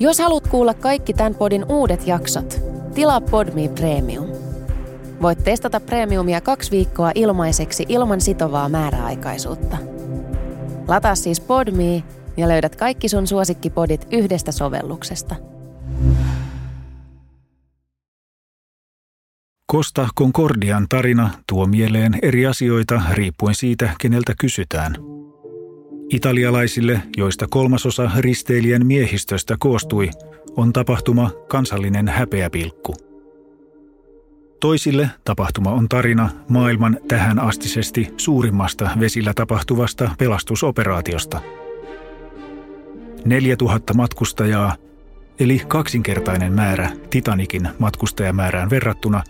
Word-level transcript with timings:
Jos 0.00 0.18
haluat 0.18 0.48
kuulla 0.48 0.74
kaikki 0.74 1.12
tämän 1.14 1.34
podin 1.34 1.64
uudet 1.68 2.06
jaksot, 2.06 2.60
tilaa 2.94 3.20
Podmi 3.20 3.68
Premium. 3.68 4.26
Voit 5.22 5.44
testata 5.44 5.80
Premiumia 5.80 6.40
kaksi 6.40 6.70
viikkoa 6.70 7.12
ilmaiseksi 7.14 7.86
ilman 7.88 8.20
sitovaa 8.20 8.68
määräaikaisuutta. 8.68 9.76
Lataa 10.88 11.14
siis 11.14 11.40
Podmi 11.40 12.04
ja 12.36 12.48
löydät 12.48 12.76
kaikki 12.76 13.08
sun 13.08 13.26
suosikkipodit 13.26 14.06
yhdestä 14.10 14.52
sovelluksesta. 14.52 15.34
Costa 19.72 20.08
Concordian 20.18 20.86
tarina 20.88 21.30
tuo 21.46 21.66
mieleen 21.66 22.18
eri 22.22 22.46
asioita 22.46 23.02
riippuen 23.12 23.54
siitä, 23.54 23.90
keneltä 24.00 24.34
kysytään. 24.40 25.17
Italialaisille, 26.08 27.02
joista 27.16 27.46
kolmasosa 27.50 28.10
risteilijän 28.18 28.86
miehistöstä 28.86 29.56
koostui, 29.58 30.10
on 30.56 30.72
tapahtuma 30.72 31.30
kansallinen 31.48 32.08
häpeäpilkku. 32.08 32.94
Toisille 34.60 35.10
tapahtuma 35.24 35.70
on 35.70 35.88
tarina 35.88 36.30
maailman 36.48 36.98
tähän 37.08 37.38
astisesti 37.38 38.08
suurimmasta 38.16 38.90
vesillä 39.00 39.34
tapahtuvasta 39.34 40.10
pelastusoperaatiosta. 40.18 41.40
4000 43.24 43.94
matkustajaa, 43.94 44.76
eli 45.40 45.62
kaksinkertainen 45.68 46.52
määrä 46.52 46.90
Titanikin 47.10 47.68
matkustajamäärään 47.78 48.70
verrattuna, 48.70 49.22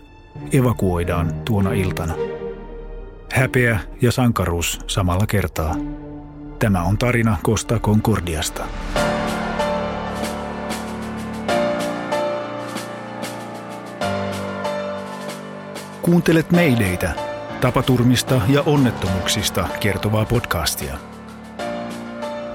evakuoidaan 0.53 1.33
tuona 1.45 1.71
iltana. 1.71 2.13
Häpeä 3.31 3.79
ja 4.01 4.11
sankaruus 4.11 4.79
samalla 4.87 5.27
kertaa. 5.27 5.75
Tämä 6.59 6.81
on 6.81 6.97
tarina 6.97 7.37
Costa 7.45 7.79
Concordiasta. 7.79 8.65
Kuuntelet 16.01 16.51
meideitä, 16.51 17.13
tapaturmista 17.61 18.41
ja 18.47 18.61
onnettomuuksista 18.61 19.67
kertovaa 19.79 20.25
podcastia. 20.25 20.97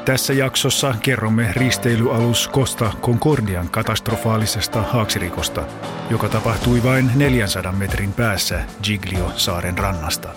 Tässä 0.04 0.32
jaksossa 0.32 0.94
kerromme 1.02 1.52
risteilyalus 1.52 2.50
Costa 2.52 2.92
Concordian 3.02 3.68
katastrofaalisesta 3.68 4.82
haaksirikosta, 4.82 5.64
joka 6.10 6.28
tapahtui 6.28 6.82
vain 6.82 7.10
400 7.14 7.72
metrin 7.72 8.12
päässä 8.12 8.64
Giglio-saaren 8.82 9.78
rannasta. 9.78 10.28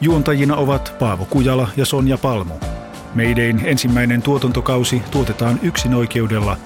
Juontajina 0.00 0.56
ovat 0.56 0.94
Paavo 0.98 1.24
Kujala 1.24 1.68
ja 1.76 1.86
Sonja 1.86 2.18
Palmu. 2.18 2.54
Meidän 3.14 3.60
ensimmäinen 3.64 4.22
tuotantokausi 4.22 5.02
tuotetaan 5.10 5.60
yksin 5.62 5.94
oikeudella 5.94 6.56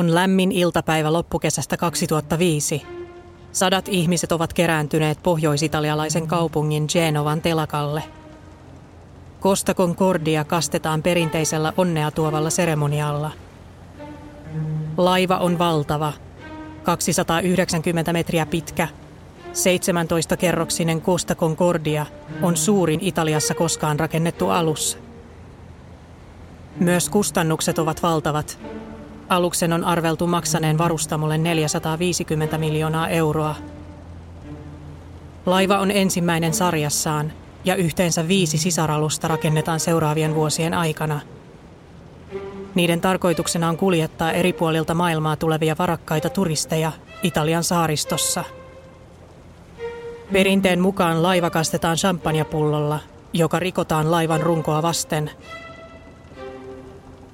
On 0.00 0.14
lämmin 0.14 0.52
iltapäivä 0.52 1.12
loppukesästä 1.12 1.76
2005. 1.76 2.82
Sadat 3.52 3.88
ihmiset 3.88 4.32
ovat 4.32 4.52
kerääntyneet 4.52 5.22
pohjoisitalialaisen 5.22 6.26
kaupungin 6.26 6.86
Genovan 6.92 7.40
telakalle. 7.40 8.02
Costa 9.40 9.74
Concordia 9.74 10.44
kastetaan 10.44 11.02
perinteisellä 11.02 11.72
onnea 11.76 12.10
tuovalla 12.10 12.50
seremonialla. 12.50 13.30
Laiva 14.96 15.36
on 15.36 15.58
valtava, 15.58 16.12
290 16.82 18.12
metriä 18.12 18.46
pitkä, 18.46 18.88
17-kerroksinen 19.52 21.00
Costa 21.00 21.34
Concordia 21.34 22.06
on 22.42 22.56
suurin 22.56 23.00
Italiassa 23.02 23.54
koskaan 23.54 24.00
rakennettu 24.00 24.48
alus. 24.48 24.98
Myös 26.76 27.08
kustannukset 27.08 27.78
ovat 27.78 28.02
valtavat, 28.02 28.58
Aluksen 29.30 29.72
on 29.72 29.84
arveltu 29.84 30.26
maksaneen 30.26 30.78
varustamolle 30.78 31.38
450 31.38 32.58
miljoonaa 32.58 33.08
euroa. 33.08 33.54
Laiva 35.46 35.78
on 35.78 35.90
ensimmäinen 35.90 36.54
sarjassaan 36.54 37.32
ja 37.64 37.74
yhteensä 37.74 38.28
viisi 38.28 38.58
sisaralusta 38.58 39.28
rakennetaan 39.28 39.80
seuraavien 39.80 40.34
vuosien 40.34 40.74
aikana. 40.74 41.20
Niiden 42.74 43.00
tarkoituksena 43.00 43.68
on 43.68 43.76
kuljettaa 43.76 44.32
eri 44.32 44.52
puolilta 44.52 44.94
maailmaa 44.94 45.36
tulevia 45.36 45.76
varakkaita 45.78 46.28
turisteja 46.28 46.92
Italian 47.22 47.64
saaristossa. 47.64 48.44
Perinteen 50.32 50.80
mukaan 50.80 51.22
laiva 51.22 51.50
kastetaan 51.50 51.96
champagnepullolla, 51.96 53.00
joka 53.32 53.58
rikotaan 53.58 54.10
laivan 54.10 54.40
runkoa 54.40 54.82
vasten– 54.82 55.30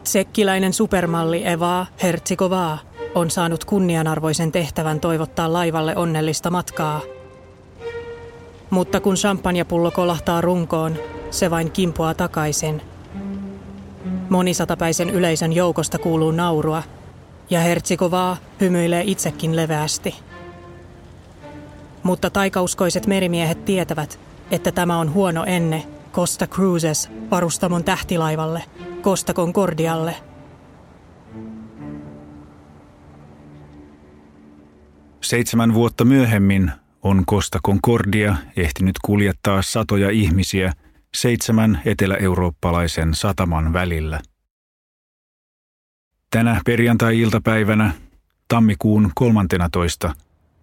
Tsekkiläinen 0.06 0.72
supermalli 0.72 1.46
Eva 1.46 1.86
Hertsikovaa 2.02 2.78
on 3.14 3.30
saanut 3.30 3.64
kunnianarvoisen 3.64 4.52
tehtävän 4.52 5.00
toivottaa 5.00 5.52
laivalle 5.52 5.96
onnellista 5.96 6.50
matkaa. 6.50 7.00
Mutta 8.70 9.00
kun 9.00 9.14
champagnepullo 9.14 9.90
kolahtaa 9.90 10.40
runkoon, 10.40 10.96
se 11.30 11.50
vain 11.50 11.70
kimpoaa 11.70 12.14
takaisin. 12.14 12.82
Monisatapäisen 14.30 15.10
yleisön 15.10 15.52
joukosta 15.52 15.98
kuuluu 15.98 16.30
naurua, 16.30 16.82
ja 17.50 17.60
Hertsikovaa 17.60 18.36
hymyilee 18.60 19.02
itsekin 19.06 19.56
leveästi. 19.56 20.14
Mutta 22.02 22.30
taikauskoiset 22.30 23.06
merimiehet 23.06 23.64
tietävät, 23.64 24.18
että 24.50 24.72
tämä 24.72 24.98
on 24.98 25.14
huono 25.14 25.44
enne 25.44 25.86
Costa 26.12 26.46
Cruises 26.46 27.10
varustamon 27.30 27.84
tähtilaivalle– 27.84 28.62
Costa 29.06 29.34
Concordialle. 29.34 30.16
Seitsemän 35.20 35.74
vuotta 35.74 36.04
myöhemmin 36.04 36.72
on 37.02 37.26
Costa 37.26 37.58
Concordia 37.66 38.36
ehtinyt 38.56 38.94
kuljettaa 39.04 39.62
satoja 39.62 40.10
ihmisiä 40.10 40.72
seitsemän 41.14 41.82
etelä-eurooppalaisen 41.84 43.14
sataman 43.14 43.72
välillä. 43.72 44.20
Tänä 46.30 46.60
perjantai-iltapäivänä 46.64 47.92
tammikuun 48.48 49.10
13. 49.14 50.14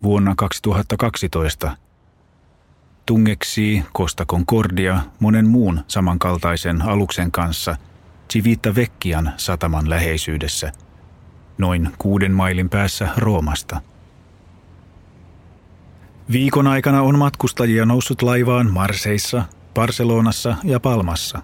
vuonna 0.03 0.33
2012 0.37 1.77
tungeksii 3.05 3.83
Costa 3.97 4.25
Concordia 4.25 4.99
monen 5.19 5.47
muun 5.47 5.83
samankaltaisen 5.87 6.81
aluksen 6.81 7.31
kanssa– 7.31 7.75
Civita 8.33 8.75
Vecchian 8.75 9.33
sataman 9.37 9.89
läheisyydessä, 9.89 10.71
noin 11.57 11.89
kuuden 11.97 12.31
mailin 12.31 12.69
päässä 12.69 13.09
Roomasta. 13.17 13.81
Viikon 16.31 16.67
aikana 16.67 17.01
on 17.01 17.19
matkustajia 17.19 17.85
noussut 17.85 18.21
laivaan 18.21 18.71
Marseissa, 18.71 19.43
Barcelonassa 19.73 20.55
ja 20.63 20.79
Palmassa. 20.79 21.41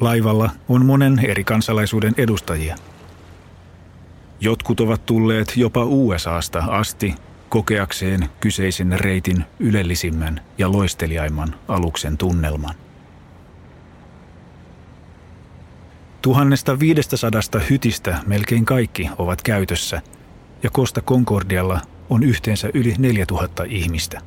Laivalla 0.00 0.50
on 0.68 0.86
monen 0.86 1.18
eri 1.18 1.44
kansalaisuuden 1.44 2.14
edustajia. 2.16 2.76
Jotkut 4.40 4.80
ovat 4.80 5.06
tulleet 5.06 5.56
jopa 5.56 5.84
USAsta 5.84 6.58
asti 6.58 7.14
kokeakseen 7.48 8.28
kyseisen 8.40 9.00
reitin 9.00 9.44
ylellisimmän 9.58 10.40
ja 10.58 10.72
loisteliaimman 10.72 11.54
aluksen 11.68 12.18
tunnelman. 12.18 12.74
Tuhannesta 16.22 16.78
viidestäsadasta 16.78 17.58
hytistä 17.58 18.18
melkein 18.26 18.64
kaikki 18.64 19.10
ovat 19.18 19.42
käytössä 19.42 20.02
ja 20.62 20.70
Costa 20.70 21.00
Concordialla 21.02 21.80
on 22.10 22.22
yhteensä 22.22 22.70
yli 22.74 22.94
4000 22.98 23.64
ihmistä. 23.64 24.20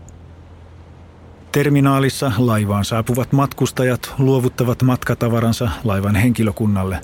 Terminaalissa 1.51 2.31
laivaan 2.38 2.86
saapuvat 2.86 3.31
matkustajat 3.31 4.13
luovuttavat 4.18 4.81
matkatavaransa 4.81 5.69
laivan 5.84 6.16
henkilökunnalle, 6.16 7.00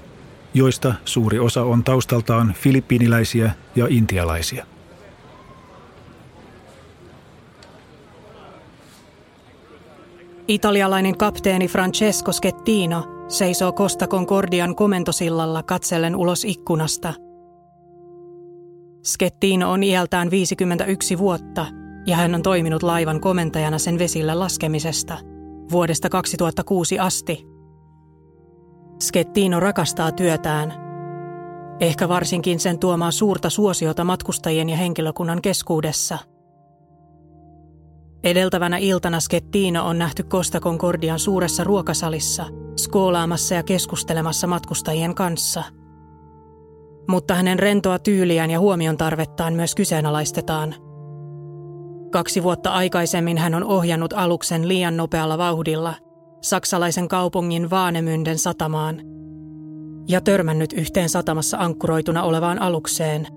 joista 0.53 0.93
suuri 1.05 1.39
osa 1.39 1.63
on 1.63 1.83
taustaltaan 1.83 2.53
filippiiniläisiä 2.53 3.51
ja 3.75 3.87
intialaisia. 3.89 4.65
Italialainen 10.47 11.17
kapteeni 11.17 11.67
Francesco 11.67 12.31
Schettino 12.31 13.18
seisoo 13.29 13.73
Costa 13.73 14.07
Concordian 14.07 14.75
komentosillalla 14.75 15.63
katsellen 15.63 16.15
ulos 16.15 16.45
ikkunasta. 16.45 17.13
Schettino 19.05 19.71
on 19.71 19.83
iältään 19.83 20.31
51 20.31 21.17
vuotta 21.17 21.65
ja 22.05 22.15
hän 22.15 22.35
on 22.35 22.41
toiminut 22.41 22.83
laivan 22.83 23.21
komentajana 23.21 23.77
sen 23.77 23.99
vesillä 23.99 24.39
laskemisesta 24.39 25.17
vuodesta 25.71 26.09
2006 26.09 26.99
asti. 26.99 27.45
Schettino 29.01 29.59
rakastaa 29.59 30.11
työtään, 30.11 30.73
ehkä 31.79 32.09
varsinkin 32.09 32.59
sen 32.59 32.79
tuomaa 32.79 33.11
suurta 33.11 33.49
suosiota 33.49 34.03
matkustajien 34.03 34.69
ja 34.69 34.77
henkilökunnan 34.77 35.41
keskuudessa. 35.41 36.17
Edeltävänä 38.23 38.77
iltana 38.77 39.19
Schettino 39.19 39.85
on 39.85 39.99
nähty 39.99 40.23
Costa 40.23 40.59
Concordian 40.59 41.19
suuressa 41.19 41.63
ruokasalissa, 41.63 42.45
skoolaamassa 42.75 43.55
ja 43.55 43.63
keskustelemassa 43.63 44.47
matkustajien 44.47 45.15
kanssa– 45.15 45.63
mutta 47.09 47.35
hänen 47.35 47.59
rentoa 47.59 47.99
tyyliään 47.99 48.51
ja 48.51 48.59
huomion 48.59 48.97
tarvettaan 48.97 49.53
myös 49.53 49.75
kyseenalaistetaan. 49.75 50.75
Kaksi 52.11 52.43
vuotta 52.43 52.69
aikaisemmin 52.69 53.37
hän 53.37 53.55
on 53.55 53.63
ohjannut 53.63 54.13
aluksen 54.13 54.67
liian 54.67 54.97
nopealla 54.97 55.37
vauhdilla 55.37 55.93
saksalaisen 56.41 57.07
kaupungin 57.07 57.69
Vaanemynden 57.69 58.37
satamaan 58.37 59.01
ja 60.07 60.21
törmännyt 60.21 60.73
yhteen 60.73 61.09
satamassa 61.09 61.57
ankkuroituna 61.57 62.23
olevaan 62.23 62.61
alukseen. 62.61 63.27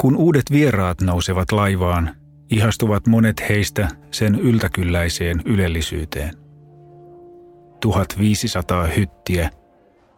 Kun 0.00 0.16
uudet 0.16 0.42
vieraat 0.52 1.00
nousevat 1.00 1.52
laivaan, 1.52 2.16
ihastuvat 2.50 3.06
monet 3.06 3.48
heistä 3.48 3.88
sen 4.10 4.34
yltäkylläiseen 4.34 5.42
ylellisyyteen. 5.44 6.34
1500 7.80 8.86
hyttiä, 8.86 9.50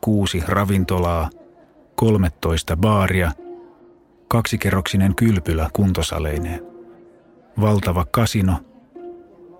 kuusi 0.00 0.42
ravintolaa, 0.48 1.30
13 1.94 2.76
baaria, 2.76 3.32
kaksikerroksinen 4.28 5.14
kylpylä 5.14 5.70
kuntosaleineen, 5.72 6.60
valtava 7.60 8.06
kasino 8.10 8.60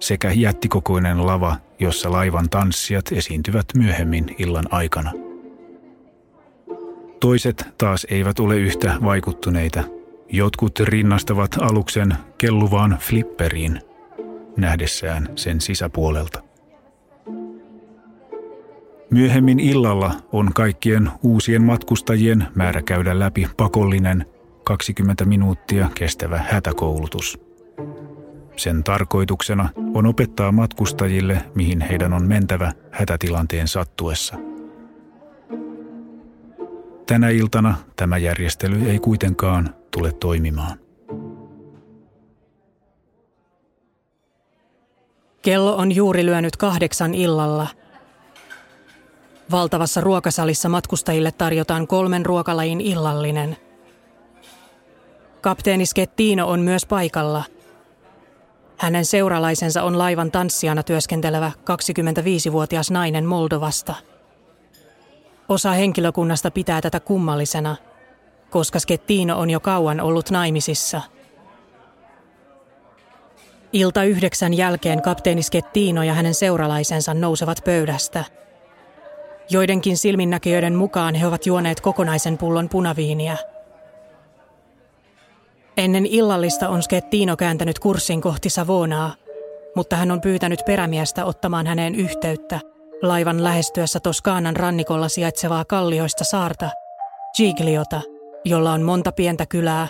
sekä 0.01 0.31
jättikokoinen 0.31 1.27
lava, 1.27 1.57
jossa 1.79 2.13
laivan 2.13 2.51
tanssijat 2.51 3.05
esiintyvät 3.13 3.67
myöhemmin 3.77 4.35
illan 4.39 4.67
aikana. 4.71 5.13
Toiset 7.21 7.67
taas 7.79 8.07
eivät 8.11 8.39
ole 8.41 8.57
yhtä 8.57 8.95
vaikuttuneita. 9.05 10.02
Jotkut 10.33 10.81
rinnastavat 10.81 11.57
aluksen 11.61 12.15
kelluvaan 12.39 12.99
flipperiin 13.01 13.81
nähdessään 14.57 15.29
sen 15.37 15.61
sisäpuolelta. 15.61 16.43
Myöhemmin 19.11 19.61
illalla 19.61 20.15
on 20.33 20.51
kaikkien 20.55 21.11
uusien 21.23 21.63
matkustajien 21.63 22.47
määrä 22.55 22.83
käydä 22.83 23.19
läpi 23.19 23.49
pakollinen 23.57 24.27
20 24.65 25.25
minuuttia 25.25 25.91
kestävä 25.95 26.39
hätäkoulutus. 26.39 27.41
Sen 28.57 28.85
tarkoituksena 28.85 29.69
on 29.95 30.07
opettaa 30.07 30.53
matkustajille, 30.53 31.45
mihin 31.55 31.81
heidän 31.81 32.13
on 32.13 32.29
mentävä 32.29 32.73
hätätilanteen 32.91 33.69
sattuessa. 33.69 34.52
Tänä 37.07 37.29
iltana 37.29 37.75
tämä 37.97 38.19
järjestely 38.19 38.91
ei 38.91 38.99
kuitenkaan 38.99 39.75
tule 39.91 40.13
toimimaan. 40.13 40.79
Kello 45.43 45.77
on 45.77 45.93
juuri 45.93 46.27
lyönyt 46.27 46.57
kahdeksan 46.57 47.15
illalla– 47.15 47.67
Valtavassa 49.53 50.01
ruokasalissa 50.01 50.69
matkustajille 50.69 51.33
tarjotaan 51.33 51.87
kolmen 51.87 52.27
ruokalajin 52.27 52.81
illallinen. 52.81 53.57
Kapteeni 55.41 55.87
Skettino 55.87 56.49
on 56.49 56.61
myös 56.61 56.87
paikalla. 56.87 57.45
Hänen 58.79 59.05
seuralaisensa 59.05 59.83
on 59.83 59.99
laivan 59.99 60.31
tanssijana 60.31 60.83
työskentelevä 60.83 61.53
25-vuotias 61.59 62.91
nainen 62.91 63.27
Moldovasta. 63.27 63.95
Osa 65.49 65.71
henkilökunnasta 65.71 66.51
pitää 66.51 66.81
tätä 66.81 67.01
kummallisena, 67.01 67.77
koska 68.51 68.79
Skettino 68.79 69.39
on 69.39 69.51
jo 69.51 69.61
kauan 69.61 70.01
ollut 70.01 70.31
naimisissa. 70.31 71.01
Ilta 73.73 74.05
yhdeksän 74.05 74.55
jälkeen 74.55 75.03
kapteeni 75.03 75.43
Skettino 75.43 76.03
ja 76.03 76.15
hänen 76.15 76.35
seuralaisensa 76.35 77.15
nousevat 77.15 77.65
pöydästä– 77.65 78.25
Joidenkin 79.51 79.97
silminnäkijöiden 79.97 80.75
mukaan 80.75 81.15
he 81.15 81.27
ovat 81.27 81.47
juoneet 81.47 81.81
kokonaisen 81.81 82.39
pullon 82.39 82.69
punaviiniä. 82.69 83.37
Ennen 85.77 86.07
illallista 86.07 86.69
on 86.69 86.83
Skettino 86.83 87.37
kääntänyt 87.37 87.79
kurssin 87.79 88.21
kohti 88.21 88.51
Savonaa, 88.51 89.15
mutta 89.77 89.97
hän 89.97 90.11
on 90.11 90.21
pyytänyt 90.21 90.61
perämiestä 90.67 91.25
ottamaan 91.25 91.67
häneen 91.67 91.95
yhteyttä 91.95 92.61
laivan 93.03 93.45
lähestyessä 93.45 94.01
Toskaanan 94.01 94.57
rannikolla 94.57 95.09
sijaitsevaa 95.09 95.65
kallioista 95.65 96.25
saarta, 96.25 96.71
Gigliota, 97.37 98.01
jolla 98.45 98.73
on 98.73 98.83
monta 98.83 99.13
pientä 99.13 99.47
kylää 99.47 99.89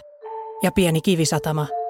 ja 0.62 0.72
pieni 0.72 1.00
kivisatama– 1.00 1.66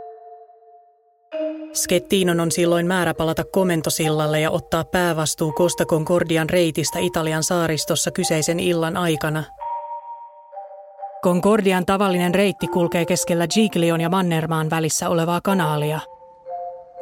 Skettinon 1.74 2.40
on 2.40 2.50
silloin 2.50 2.86
määrä 2.86 3.14
palata 3.14 3.44
komentosillalle 3.44 4.40
ja 4.40 4.50
ottaa 4.50 4.84
päävastuu 4.84 5.52
Costa 5.52 5.84
Concordian 5.84 6.50
reitistä 6.50 6.98
Italian 6.98 7.42
saaristossa 7.42 8.10
kyseisen 8.10 8.60
illan 8.60 8.96
aikana. 8.96 9.44
Concordian 11.24 11.86
tavallinen 11.86 12.34
reitti 12.34 12.66
kulkee 12.66 13.04
keskellä 13.04 13.46
Giglion 13.46 14.00
ja 14.00 14.08
Mannermaan 14.08 14.70
välissä 14.70 15.08
olevaa 15.08 15.40
kanaalia. 15.40 16.00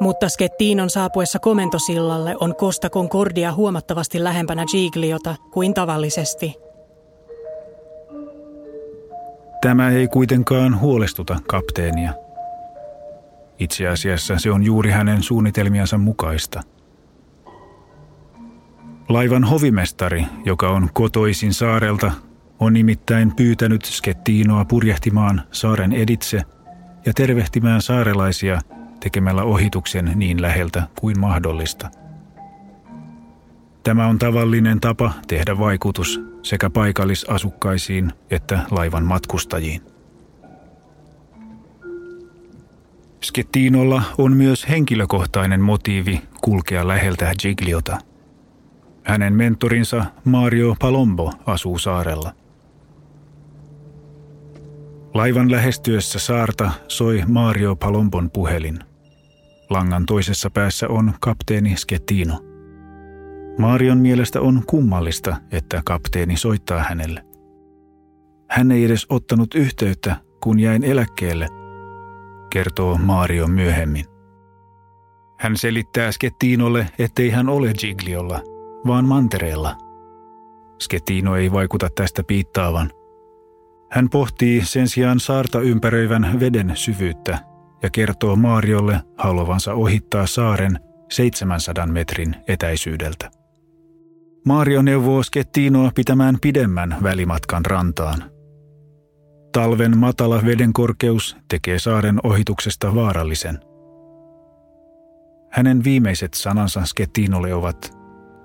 Mutta 0.01 0.29
Skettinon 0.29 0.89
saapuessa 0.89 1.39
komentosillalle 1.39 2.35
on 2.39 2.55
Costa 2.55 2.89
Concordia 2.89 3.53
huomattavasti 3.53 4.23
lähempänä 4.23 4.65
Gigliota 4.71 5.35
kuin 5.51 5.73
tavallisesti. 5.73 6.55
Tämä 9.61 9.89
ei 9.89 10.07
kuitenkaan 10.07 10.79
huolestuta 10.79 11.39
kapteenia– 11.47 12.13
itse 13.61 13.87
asiassa 13.87 14.37
se 14.37 14.51
on 14.51 14.63
juuri 14.63 14.91
hänen 14.91 15.23
suunnitelmiansa 15.23 15.97
mukaista. 15.97 16.61
Laivan 19.09 19.43
hovimestari, 19.43 20.25
joka 20.45 20.69
on 20.69 20.89
kotoisin 20.93 21.53
saarelta, 21.53 22.11
on 22.59 22.73
nimittäin 22.73 23.35
pyytänyt 23.35 23.85
Skettinoa 23.85 24.65
purjehtimaan 24.65 25.41
saaren 25.51 25.93
editse 25.93 26.41
ja 27.05 27.13
tervehtimään 27.13 27.81
saarelaisia 27.81 28.61
tekemällä 29.01 29.43
ohituksen 29.43 30.11
niin 30.15 30.41
läheltä 30.41 30.83
kuin 30.99 31.19
mahdollista. 31.19 31.89
Tämä 33.83 34.07
on 34.07 34.19
tavallinen 34.19 34.79
tapa 34.79 35.13
tehdä 35.27 35.57
vaikutus 35.59 36.21
sekä 36.43 36.69
paikallisasukkaisiin 36.69 38.13
että 38.31 38.59
laivan 38.71 39.03
matkustajiin. 39.05 39.81
Skettinolla 43.23 44.01
on 44.17 44.37
myös 44.37 44.69
henkilökohtainen 44.69 45.61
motiivi 45.61 46.21
kulkea 46.41 46.87
läheltä 46.87 47.31
Gigliota. 47.39 47.97
Hänen 49.03 49.33
mentorinsa 49.33 50.05
Mario 50.25 50.75
Palombo 50.79 51.33
asuu 51.45 51.79
saarella. 51.79 52.33
Laivan 55.13 55.51
lähestyessä 55.51 56.19
saarta 56.19 56.71
soi 56.87 57.23
Mario 57.27 57.75
Palombon 57.75 58.29
puhelin. 58.29 58.90
Langan 59.71 60.05
toisessa 60.05 60.49
päässä 60.49 60.87
on 60.87 61.13
kapteeni 61.19 61.77
Skettino. 61.77 62.39
Marion 63.59 63.97
mielestä 63.97 64.41
on 64.41 64.63
kummallista, 64.67 65.35
että 65.51 65.81
kapteeni 65.85 66.37
soittaa 66.37 66.83
hänelle. 66.83 67.25
Hän 68.49 68.71
ei 68.71 68.85
edes 68.85 69.05
ottanut 69.09 69.55
yhteyttä, 69.55 70.15
kun 70.43 70.59
jäin 70.59 70.83
eläkkeelle– 70.83 71.47
kertoo 72.51 72.97
Mario 72.97 73.47
myöhemmin. 73.47 74.05
Hän 75.39 75.57
selittää 75.57 76.11
Skettinolle, 76.11 76.87
ettei 76.99 77.29
hän 77.29 77.49
ole 77.49 77.73
Gigliolla, 77.73 78.41
vaan 78.87 79.05
mantereella. 79.05 79.75
Skettino 80.81 81.35
ei 81.35 81.51
vaikuta 81.51 81.89
tästä 81.95 82.23
piittaavan. 82.23 82.91
Hän 83.91 84.09
pohtii 84.09 84.65
sen 84.65 84.87
sijaan 84.87 85.19
saarta 85.19 85.59
ympäröivän 85.59 86.39
veden 86.39 86.71
syvyyttä 86.75 87.50
ja 87.83 87.89
kertoo 87.89 88.35
Mariolle 88.35 89.01
haluavansa 89.17 89.73
ohittaa 89.73 90.27
saaren 90.27 90.79
700 91.11 91.87
metrin 91.87 92.35
etäisyydeltä. 92.47 93.31
Mario 94.45 94.81
neuvoo 94.81 95.23
Skettinoa 95.23 95.91
pitämään 95.95 96.37
pidemmän 96.41 96.97
välimatkan 97.03 97.65
rantaan– 97.65 98.23
Talven 99.51 99.97
matala 99.97 100.45
vedenkorkeus 100.45 101.37
tekee 101.47 101.79
saaren 101.79 102.19
ohituksesta 102.23 102.95
vaarallisen. 102.95 103.59
Hänen 105.51 105.83
viimeiset 105.83 106.33
sanansa 106.33 106.85
Skettinolle 106.85 107.53
ovat, 107.53 107.97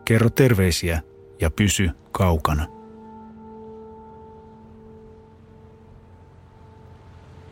kerro 0.04 0.30
terveisiä 0.30 1.02
ja 1.40 1.50
pysy 1.50 1.90
kaukana. 2.12 2.66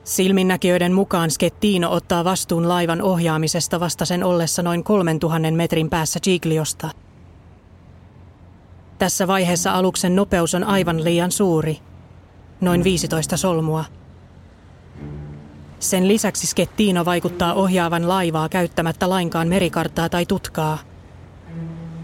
Silminnäkijöiden 0.05 0.93
mukaan 0.93 1.31
Skettino 1.31 1.93
ottaa 1.93 2.25
vastuun 2.25 2.69
laivan 2.69 3.03
ohjaamisesta 3.03 3.81
vasta 3.81 4.05
sen 4.05 4.25
ollessa 4.25 4.63
noin 4.63 4.85
3000 4.85 5.51
metrin 5.51 5.91
päässä 5.91 6.21
Gigliosta. 6.21 6.91
Tässä 8.99 9.27
vaiheessa 9.27 9.73
aluksen 9.73 10.17
nopeus 10.17 10.55
on 10.55 10.65
aivan 10.65 11.05
liian 11.05 11.31
suuri, 11.33 11.79
noin 12.61 12.85
15 12.85 13.37
solmua. 13.37 13.85
Sen 15.79 16.09
lisäksi 16.09 16.47
Skettino 16.47 17.05
vaikuttaa 17.05 17.55
ohjaavan 17.55 18.09
laivaa 18.09 18.49
käyttämättä 18.49 19.09
lainkaan 19.09 19.49
merikarttaa 19.49 20.09
tai 20.09 20.27
tutkaa. 20.27 20.79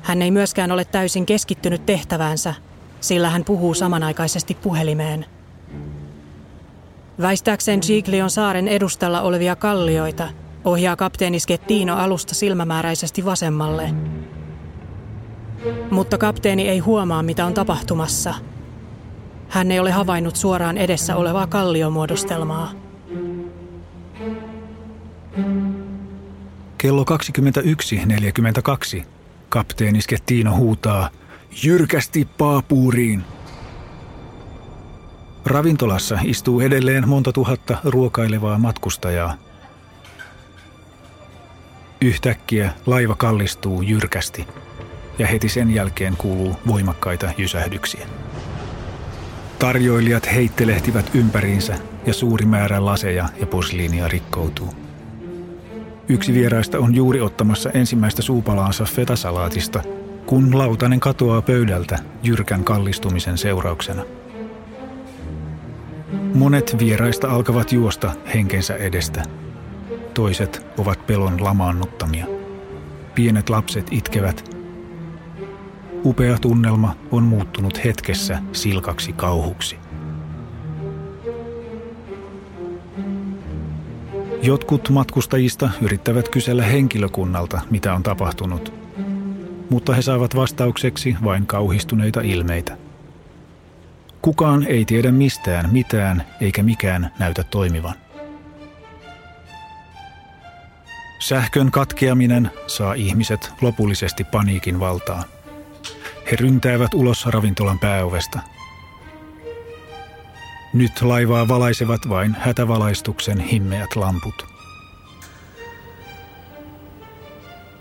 Hän 0.03 0.23
ei 0.23 0.31
myöskään 0.31 0.73
ole 0.73 0.85
täysin 0.85 1.27
keskittynyt 1.27 1.87
tehtäväänsä, 1.87 2.55
sillä 3.01 3.31
hän 3.31 3.45
puhuu 3.45 3.75
samanaikaisesti 3.75 4.55
puhelimeen. 4.55 5.27
Väistääkseen 7.21 7.81
Giglion 7.87 8.31
saaren 8.31 8.69
edustalla 8.69 9.21
olevia 9.21 9.57
kallioita, 9.57 10.29
ohjaa 10.65 10.97
kapteeni 10.97 11.41
Skettino 11.41 11.97
alusta 11.97 12.35
silmämääräisesti 12.35 13.25
vasemmalle. 13.25 13.95
Mutta 15.91 16.19
kapteeni 16.19 16.69
ei 16.69 16.79
huomaa, 16.79 17.23
mitä 17.23 17.47
on 17.47 17.55
tapahtumassa. 17.55 18.35
Hän 19.49 19.71
ei 19.71 19.81
ole 19.81 19.91
havainnut 19.91 20.37
suoraan 20.37 20.79
edessä 20.79 21.17
olevaa 21.17 21.47
kalliomuodostelmaa. 21.47 22.73
Kello 26.79 27.05
21.42 28.99 29.03
kapteeni 29.49 30.03
Skettino 30.03 30.57
huutaa 30.57 31.11
jyrkästi 31.65 32.29
paapuuriin. 32.39 33.25
Ravintolassa 35.45 36.19
istuu 36.25 36.61
edelleen 36.61 37.09
monta 37.09 37.33
tuhatta 37.33 37.77
ruokailevaa 37.85 38.59
matkustajaa. 38.59 39.35
Yhtäkkiä 42.01 42.73
laiva 42.87 43.15
kallistuu 43.15 43.83
jyrkästi 43.83 44.47
ja 45.19 45.27
heti 45.27 45.49
sen 45.49 45.75
jälkeen 45.75 46.17
kuuluu 46.17 46.57
voimakkaita 46.67 47.31
jysähdyksiä. 47.39 48.07
Tarjoilijat 49.59 50.35
heittelehtivät 50.35 51.11
ympäriinsä 51.15 51.75
ja 52.07 52.15
suuri 52.15 52.47
määrä 52.47 52.85
laseja 52.85 53.29
ja 53.41 53.47
posliinia 53.47 54.09
rikkoutuu. 54.09 54.75
Yksi 56.09 56.35
vieraista 56.35 56.79
on 56.79 56.95
juuri 56.95 57.21
ottamassa 57.21 57.71
ensimmäistä 57.71 58.23
suupalaansa 58.23 58.85
fetasalaatista, 58.85 59.83
kun 60.27 60.59
lautanen 60.59 61.01
katoaa 61.01 61.43
pöydältä 61.43 61.99
jyrkän 62.23 62.65
kallistumisen 62.65 63.39
seurauksena. 63.39 64.03
Monet 66.35 66.77
vieraista 66.79 67.31
alkavat 67.31 67.73
juosta 67.73 68.13
henkensä 68.35 68.77
edestä. 68.77 69.23
Toiset 70.15 70.67
ovat 70.79 71.07
pelon 71.07 71.45
lamaannuttamia. 71.45 72.27
Pienet 73.15 73.51
lapset 73.51 73.87
itkevät. 73.91 74.57
Upea 76.05 76.39
tunnelma 76.39 76.97
on 77.11 77.23
muuttunut 77.23 77.85
hetkessä 77.85 78.43
silkaksi 78.53 79.13
kauhuksi. 79.13 79.79
Jotkut 84.43 84.89
matkustajista 84.91 85.71
yrittävät 85.83 86.29
kysellä 86.29 86.63
henkilökunnalta, 86.63 87.61
mitä 87.71 87.95
on 87.95 88.03
tapahtunut, 88.03 88.73
mutta 89.71 89.95
he 89.95 90.03
saavat 90.03 90.37
vastaukseksi 90.37 91.17
vain 91.25 91.47
kauhistuneita 91.47 92.21
ilmeitä. 92.21 92.90
Kukaan 94.23 94.67
ei 94.67 94.85
tiedä 94.85 95.13
mistään 95.13 95.73
mitään, 95.73 96.25
eikä 96.41 96.63
mikään 96.63 97.11
näytä 97.19 97.45
toimivan. 97.45 97.95
Sähkön 101.19 101.71
katkeaminen 101.71 102.51
saa 102.67 102.95
ihmiset 102.95 103.53
lopullisesti 103.61 104.25
paniikin 104.25 104.81
valtaan. 104.81 105.25
He 106.31 106.37
ryntäävät 106.37 106.95
ulos 106.95 107.27
ravintolan 107.27 107.79
pääovesta– 107.79 108.39
nyt 110.73 111.03
laivaa 111.03 111.49
valaisevat 111.49 112.09
vain 112.09 112.37
hätävalaistuksen 112.39 113.41
himmeät 113.41 113.97
lamput. 113.97 114.47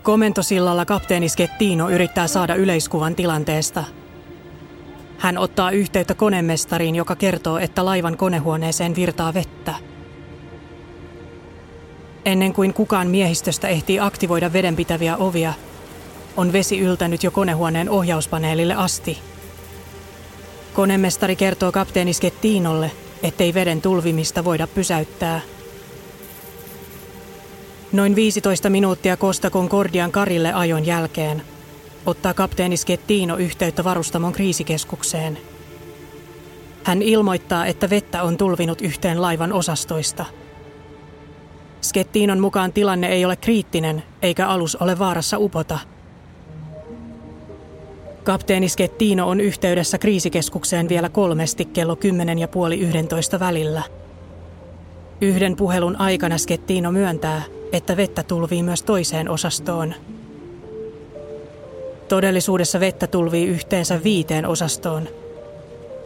Komentosillalla 0.02 0.84
kapteeni 0.84 1.28
Skettino 1.28 1.90
yrittää 1.90 2.26
saada 2.26 2.54
yleiskuvan 2.54 3.14
tilanteesta. 3.14 3.84
Hän 5.20 5.38
ottaa 5.38 5.70
yhteyttä 5.70 6.14
konemestariin, 6.14 6.96
joka 6.96 7.16
kertoo, 7.16 7.58
että 7.58 7.84
laivan 7.84 8.16
konehuoneeseen 8.16 8.94
virtaa 8.94 9.34
vettä. 9.34 9.74
Ennen 12.24 12.52
kuin 12.52 12.74
kukaan 12.74 13.08
miehistöstä 13.08 13.68
ehtii 13.68 14.00
aktivoida 14.00 14.52
vedenpitäviä 14.52 15.16
ovia, 15.16 15.54
on 16.36 16.52
vesi 16.52 16.78
yltänyt 16.78 17.22
jo 17.22 17.30
konehuoneen 17.30 17.90
ohjauspaneelille 17.90 18.74
asti– 18.74 19.18
Konemestari 20.74 21.36
kertoo 21.36 21.72
kapteeni 21.72 22.12
Skettinolle, 22.12 22.90
ettei 23.22 23.54
veden 23.54 23.82
tulvimista 23.82 24.44
voida 24.44 24.66
pysäyttää. 24.66 25.40
Noin 27.92 28.16
15 28.16 28.70
minuuttia 28.70 29.16
Costa 29.16 29.50
Concordian 29.50 30.12
karille 30.12 30.52
ajon 30.52 30.86
jälkeen 30.86 31.42
ottaa 32.06 32.34
kapteeni 32.34 32.76
Skettino 32.76 33.36
yhteyttä 33.36 33.84
varustamon 33.84 34.32
kriisikeskukseen. 34.32 35.38
Hän 36.84 37.02
ilmoittaa, 37.02 37.66
että 37.66 37.90
vettä 37.90 38.22
on 38.22 38.36
tulvinut 38.36 38.80
yhteen 38.80 39.22
laivan 39.22 39.52
osastoista. 39.52 40.24
Skettinon 41.82 42.40
mukaan 42.40 42.72
tilanne 42.72 43.08
ei 43.08 43.24
ole 43.24 43.36
kriittinen, 43.36 44.02
eikä 44.22 44.48
alus 44.48 44.76
ole 44.76 44.98
vaarassa 44.98 45.38
upota– 45.38 45.78
Kapteeni 48.24 48.68
Skettino 48.68 49.28
on 49.28 49.40
yhteydessä 49.40 49.98
kriisikeskukseen 49.98 50.88
vielä 50.88 51.08
kolmesti 51.08 51.64
kello 51.64 51.96
10 51.96 52.38
ja 52.38 52.48
puoli 52.48 52.80
11 52.80 53.40
välillä. 53.40 53.82
Yhden 55.20 55.56
puhelun 55.56 55.96
aikana 55.96 56.38
Skettino 56.38 56.92
myöntää, 56.92 57.42
että 57.72 57.96
vettä 57.96 58.22
tulvii 58.22 58.62
myös 58.62 58.82
toiseen 58.82 59.28
osastoon. 59.28 59.94
Todellisuudessa 62.10 62.80
vettä 62.80 63.06
tulvii 63.06 63.46
yhteensä 63.46 64.00
viiteen 64.04 64.46
osastoon. 64.46 65.08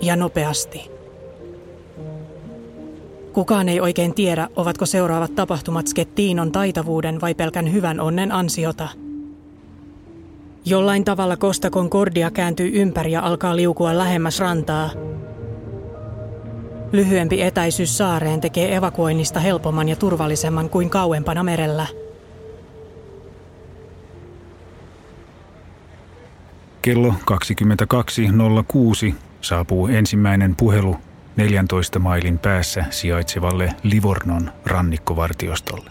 Ja 0.01 0.17
nopeasti. 0.17 0.91
Kukaan 3.33 3.69
ei 3.69 3.81
oikein 3.81 4.15
tiedä, 4.15 4.49
ovatko 4.57 4.87
seuraavat 4.87 5.35
tapahtumat 5.35 5.87
Skettinon 5.87 6.53
taitavuuden 6.53 7.21
vai 7.21 7.35
pelkän 7.35 7.73
hyvän 7.73 8.01
onnen 8.01 8.33
ansiota– 8.33 8.89
Jollain 10.67 11.05
tavalla 11.05 11.37
Costa 11.37 11.71
Concordia 11.71 12.31
kääntyy 12.31 12.71
ympäri 12.75 13.13
ja 13.13 13.21
alkaa 13.21 13.57
liukua 13.57 13.99
lähemmäs 13.99 14.41
rantaa. 14.41 14.91
Lyhyempi 16.93 17.43
etäisyys 17.43 17.99
saareen 17.99 18.41
tekee 18.41 18.75
evakuoinnista 18.77 19.41
helpomman 19.41 19.89
ja 19.89 19.97
turvallisemman 19.97 20.71
kuin 20.71 20.91
kauempana 20.91 21.43
merellä. 21.43 21.87
Kello 26.85 27.15
22.06 29.09 29.15
saapuu 29.41 29.87
ensimmäinen 29.87 30.57
puhelu 30.57 30.97
14 31.37 31.99
mailin 31.99 32.39
päässä 32.39 32.85
sijaitsevalle 32.91 33.75
Livornon 33.83 34.51
rannikkovartiostolle. 34.67 35.91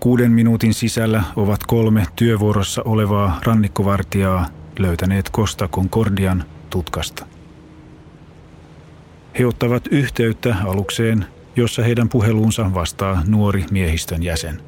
Kuuden 0.00 0.32
minuutin 0.32 0.74
sisällä 0.74 1.22
ovat 1.36 1.60
kolme 1.66 2.06
työvuorossa 2.16 2.82
olevaa 2.84 3.40
rannikkovartijaa 3.44 4.46
löytäneet 4.78 5.30
Costa 5.32 5.68
Concordian 5.68 6.44
tutkasta. 6.70 7.26
He 9.38 9.46
ottavat 9.46 9.86
yhteyttä 9.90 10.56
alukseen, 10.64 11.26
jossa 11.56 11.82
heidän 11.82 12.08
puheluunsa 12.08 12.74
vastaa 12.74 13.22
nuori 13.26 13.64
miehistön 13.70 14.22
jäsen. 14.22 14.62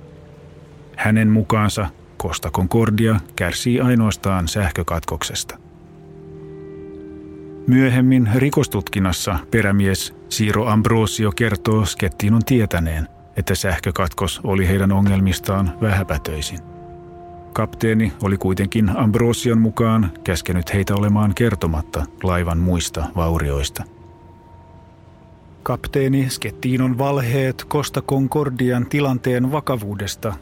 Hänen 0.97 1.29
mukaansa 1.29 1.87
Costa 2.23 2.51
Concordia 2.51 3.21
kärsii 3.37 3.81
ainoastaan 3.81 4.49
sähkökatkoksesta. 4.49 5.59
Myöhemmin 7.67 8.31
rikostutkinnassa 8.35 9.39
perämies 9.51 10.15
Siro 10.29 10.67
Ambrosio 10.67 11.33
kertoo 11.33 11.87
Skettinon 11.87 12.45
tietäneen– 12.45 13.09
että 13.39 13.55
sähkökatkos 13.55 14.41
oli 14.45 14.69
heidän 14.69 14.93
ongelmistaan 14.93 15.73
vähäpätöisin. 15.81 16.59
Kapteeni 17.53 18.13
oli 18.23 18.37
kuitenkin 18.37 18.97
Ambrosion 18.97 19.59
mukaan 19.59 20.13
käskenyt 20.25 20.75
heitä 20.75 20.95
olemaan 20.95 21.35
kertomatta 21.35 22.07
laivan 22.23 22.59
muista 22.59 23.05
vaurioista. 23.17 23.85
Kapteeni 25.63 26.31
Skettinon 26.31 26.99
valheet 26.99 27.67
Costa 27.69 28.03
Concordian 28.03 28.87
tilanteen 28.87 29.53
vakavuudesta 29.53 30.35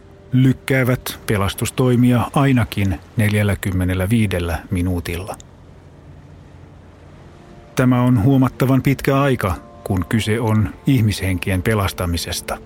lykkäävät 0.43 1.21
pelastustoimia 1.27 2.31
ainakin 2.35 3.01
45 3.17 4.37
minuutilla. 4.71 5.37
Tämä 7.75 8.03
on 8.03 8.23
huomattavan 8.23 8.83
pitkä 8.83 9.21
aika 9.21 9.55
kun 9.87 10.05
kyse 10.09 10.41
on 10.41 10.69
ihmishenkien 10.87 11.63
pelastamisesta. 11.63 12.59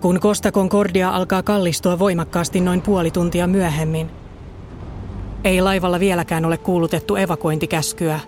Kun 0.00 0.20
Costa 0.20 0.52
Concordia 0.52 1.10
alkaa 1.10 1.42
kallistua 1.42 1.98
voimakkaasti 1.98 2.60
noin 2.60 2.82
puoli 2.82 3.10
tuntia 3.10 3.46
myöhemmin, 3.46 4.10
ei 5.44 5.60
laivalla 5.60 6.00
vieläkään 6.00 6.44
ole 6.44 6.58
kuulutettu 6.58 7.16
evakuointikäskyä. 7.16 8.20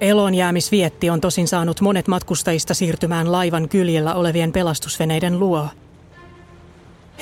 Elonjäämisvietti 0.00 1.10
on 1.10 1.20
tosin 1.20 1.48
saanut 1.48 1.80
monet 1.80 2.08
matkustajista 2.08 2.74
siirtymään 2.74 3.32
laivan 3.32 3.68
kyljellä 3.68 4.14
olevien 4.14 4.52
pelastusveneiden 4.52 5.38
luo. 5.40 5.68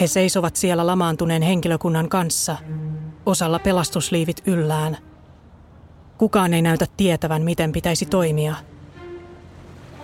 He 0.01 0.07
seisovat 0.07 0.57
siellä 0.57 0.87
lamaantuneen 0.87 1.43
henkilökunnan 1.43 2.09
kanssa, 2.09 2.57
osalla 3.27 3.59
pelastusliivit 3.59 4.43
yllään. 4.47 4.97
Kukaan 6.19 6.55
ei 6.55 6.63
näytä 6.63 6.87
tietävän, 6.97 7.43
miten 7.43 7.73
pitäisi 7.73 8.07
toimia. 8.07 8.55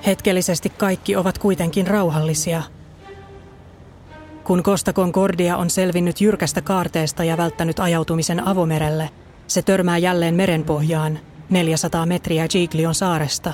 Hetkellisesti 0.06 0.68
kaikki 0.68 1.16
ovat 1.16 1.38
kuitenkin 1.38 1.86
rauhallisia. 1.86 2.62
Kun 4.44 4.62
Costa 4.62 4.92
Concordia 4.92 5.56
on 5.56 5.70
selvinnyt 5.70 6.20
jyrkästä 6.20 6.62
kaarteesta 6.62 7.24
ja 7.24 7.36
välttänyt 7.36 7.80
ajautumisen 7.80 8.46
avomerelle, 8.46 9.10
se 9.46 9.62
törmää 9.62 9.98
jälleen 9.98 10.34
merenpohjaan 10.34 11.18
400 11.50 12.06
metriä 12.06 12.48
Giglion 12.48 12.94
saaresta. 12.94 13.52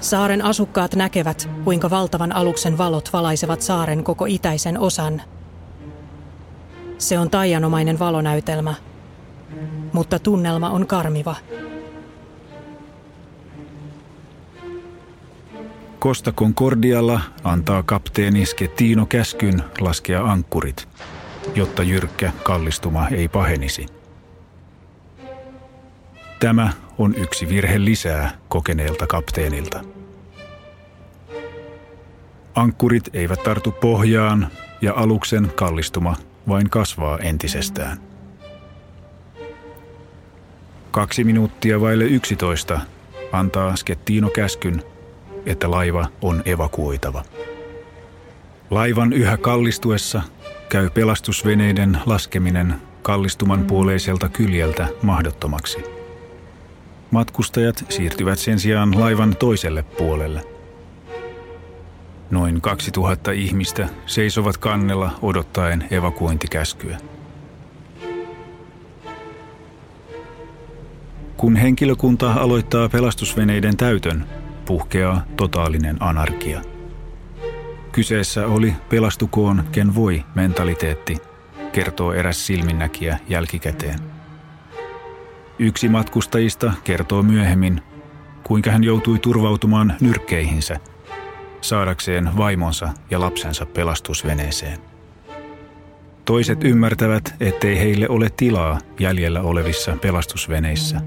Saaren 0.00 0.44
asukkaat 0.44 0.94
näkevät, 0.94 1.50
kuinka 1.64 1.90
valtavan 1.90 2.32
aluksen 2.32 2.78
valot 2.78 3.12
valaisevat 3.12 3.62
saaren 3.62 4.04
koko 4.04 4.24
itäisen 4.26 4.78
osan. 4.78 5.22
Se 6.98 7.18
on 7.18 7.30
taianomainen 7.30 7.98
valonäytelmä, 7.98 8.74
mutta 9.92 10.18
tunnelma 10.18 10.70
on 10.70 10.86
karmiva. 10.86 11.36
Costa 16.00 16.32
Concordialla 16.32 17.20
antaa 17.44 17.82
kapteeni 17.82 18.46
Schettino 18.46 19.06
käskyn 19.06 19.64
laskea 19.80 20.24
ankkurit, 20.24 20.88
jotta 21.54 21.82
jyrkkä 21.82 22.32
kallistuma 22.42 23.08
ei 23.08 23.28
pahenisi. 23.28 24.01
Tämä 26.42 26.72
on 26.98 27.14
yksi 27.14 27.48
virhe 27.48 27.84
lisää 27.84 28.38
kokeneelta 28.48 29.06
kapteenilta. 29.06 29.84
Ankkurit 32.54 33.10
eivät 33.12 33.42
tartu 33.42 33.72
pohjaan 33.72 34.48
ja 34.80 34.94
aluksen 34.96 35.52
kallistuma 35.54 36.16
vain 36.48 36.70
kasvaa 36.70 37.18
entisestään. 37.18 37.98
Kaksi 40.90 41.24
minuuttia 41.24 41.80
vaille 41.80 42.04
yksitoista 42.04 42.80
antaa 43.32 43.76
Skettino 43.76 44.30
käskyn, 44.30 44.82
että 45.46 45.70
laiva 45.70 46.06
on 46.22 46.42
evakuoitava. 46.44 47.24
Laivan 48.70 49.12
yhä 49.12 49.36
kallistuessa 49.36 50.22
käy 50.68 50.90
pelastusveneiden 50.90 51.98
laskeminen 52.06 52.74
kallistuman 53.02 53.64
puoleiselta 53.64 54.28
kyljeltä 54.28 54.88
mahdottomaksi. 55.02 56.01
Matkustajat 57.12 57.84
siirtyvät 57.88 58.38
sen 58.38 58.58
sijaan 58.58 59.00
laivan 59.00 59.36
toiselle 59.36 59.82
puolelle. 59.82 60.44
Noin 62.30 62.60
2000 62.60 63.32
ihmistä 63.32 63.88
seisovat 64.06 64.56
kannella 64.56 65.10
odottaen 65.22 65.88
evakuointikäskyä. 65.90 66.98
Kun 71.36 71.56
henkilökunta 71.56 72.32
aloittaa 72.32 72.88
pelastusveneiden 72.88 73.76
täytön, 73.76 74.26
puhkeaa 74.64 75.24
totaalinen 75.36 75.96
anarkia. 76.00 76.62
Kyseessä 77.92 78.46
oli 78.46 78.74
pelastukoon 78.88 79.64
ken 79.72 79.94
voi 79.94 80.24
mentaliteetti, 80.34 81.16
kertoo 81.72 82.12
eräs 82.12 82.46
silminnäkijä 82.46 83.18
jälkikäteen. 83.28 84.11
Yksi 85.58 85.88
matkustajista 85.88 86.72
kertoo 86.84 87.22
myöhemmin, 87.22 87.82
kuinka 88.42 88.70
hän 88.70 88.84
joutui 88.84 89.18
turvautumaan 89.18 89.94
nyrkkeihinsä 90.00 90.80
saadakseen 91.60 92.36
vaimonsa 92.36 92.88
ja 93.10 93.20
lapsensa 93.20 93.66
pelastusveneeseen. 93.66 94.78
Toiset 96.24 96.64
ymmärtävät, 96.64 97.34
ettei 97.40 97.78
heille 97.78 98.08
ole 98.08 98.30
tilaa 98.36 98.78
jäljellä 99.00 99.42
olevissa 99.42 99.96
pelastusveneissä. 100.00 101.00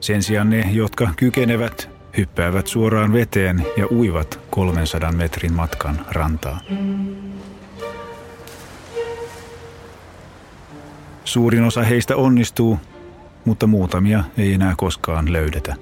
Sen 0.00 0.22
sijaan 0.22 0.50
ne, 0.50 0.60
jotka 0.72 1.08
kykenevät, 1.16 1.90
hyppäävät 2.16 2.66
suoraan 2.66 3.12
veteen 3.12 3.66
ja 3.76 3.86
uivat 3.90 4.40
300 4.50 5.12
metrin 5.12 5.52
matkan 5.52 6.06
rantaa. 6.10 6.60
Suurin 11.30 11.64
osa 11.64 11.82
heistä 11.82 12.16
onnistuu, 12.16 12.78
mutta 13.44 13.66
muutamia 13.66 14.24
ei 14.38 14.52
enää 14.52 14.74
koskaan 14.76 15.32
löydetä. 15.32 15.76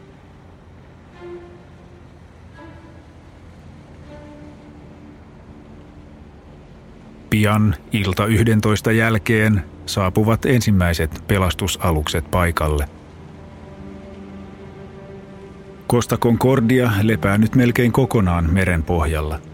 Pian 7.30 7.76
ilta 7.92 8.26
11 8.26 8.92
jälkeen 8.92 9.64
saapuvat 9.86 10.46
ensimmäiset 10.46 11.24
pelastusalukset 11.28 12.30
paikalle. 12.30 12.88
Costa 15.90 16.16
Concordia 16.16 16.90
lepää 17.02 17.38
nyt 17.38 17.54
melkein 17.54 17.92
kokonaan 17.92 18.52
meren 18.52 18.82
pohjalla. 18.82 19.47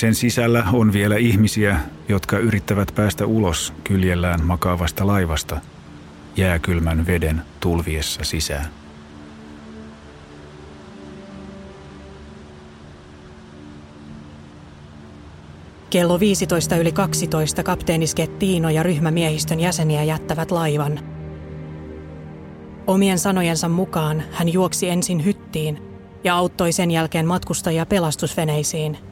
Sen 0.00 0.14
sisällä 0.14 0.64
on 0.72 0.92
vielä 0.92 1.16
ihmisiä, 1.16 1.80
jotka 2.08 2.38
yrittävät 2.38 2.92
päästä 2.94 3.26
ulos 3.26 3.72
kyljellään 3.84 4.44
makaavasta 4.44 5.06
laivasta 5.06 5.60
jääkylmän 6.36 7.06
veden 7.06 7.42
tulviessa 7.60 8.24
sisään. 8.24 8.66
Kello 15.90 16.20
15 16.20 16.76
yli 16.76 16.92
12 16.92 17.62
kapteeni 17.62 18.06
Skettino 18.06 18.70
ja 18.70 18.82
ryhmämiehistön 18.82 19.60
jäseniä 19.60 20.02
jättävät 20.02 20.50
laivan. 20.50 21.00
Omien 22.86 23.18
sanojensa 23.18 23.68
mukaan 23.68 24.22
hän 24.32 24.52
juoksi 24.52 24.88
ensin 24.88 25.24
hyttiin 25.24 25.82
ja 26.24 26.36
auttoi 26.36 26.72
sen 26.72 26.90
jälkeen 26.90 27.26
matkustajia 27.26 27.86
pelastusveneisiin. 27.86 29.09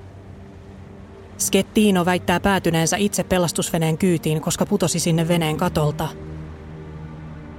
Skettino 1.38 2.04
väittää 2.04 2.40
päätyneensä 2.40 2.96
itse 2.96 3.24
pelastusveneen 3.24 3.98
kyytiin, 3.98 4.40
koska 4.40 4.66
putosi 4.66 4.98
sinne 4.98 5.28
veneen 5.28 5.56
katolta. 5.56 6.08